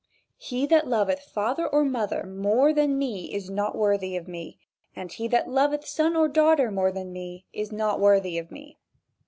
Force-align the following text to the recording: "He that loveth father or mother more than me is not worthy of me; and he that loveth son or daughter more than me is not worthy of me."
"He 0.39 0.65
that 0.65 0.87
loveth 0.87 1.19
father 1.19 1.67
or 1.67 1.83
mother 1.85 2.25
more 2.25 2.73
than 2.73 2.97
me 2.97 3.31
is 3.31 3.51
not 3.51 3.77
worthy 3.77 4.17
of 4.17 4.27
me; 4.27 4.57
and 4.95 5.11
he 5.11 5.27
that 5.27 5.47
loveth 5.47 5.85
son 5.85 6.15
or 6.15 6.27
daughter 6.27 6.71
more 6.71 6.91
than 6.91 7.13
me 7.13 7.45
is 7.53 7.71
not 7.71 7.99
worthy 7.99 8.39
of 8.39 8.49
me." 8.49 8.79